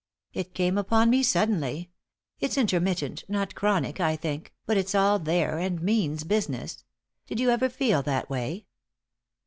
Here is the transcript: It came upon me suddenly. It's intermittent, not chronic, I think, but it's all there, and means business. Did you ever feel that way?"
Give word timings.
It 0.33 0.55
came 0.55 0.79
upon 0.79 1.11
me 1.11 1.21
suddenly. 1.21 1.91
It's 2.39 2.57
intermittent, 2.57 3.23
not 3.29 3.53
chronic, 3.53 3.99
I 3.99 4.15
think, 4.15 4.51
but 4.65 4.75
it's 4.75 4.95
all 4.95 5.19
there, 5.19 5.59
and 5.59 5.79
means 5.79 6.23
business. 6.23 6.83
Did 7.27 7.39
you 7.39 7.51
ever 7.51 7.69
feel 7.69 8.01
that 8.01 8.27
way?" 8.27 8.65